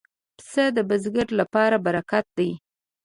پسه 0.37 0.65
د 0.75 0.77
بزګر 0.89 1.27
لپاره 1.39 1.75
برکت 1.85 2.25
دی. 2.37 2.49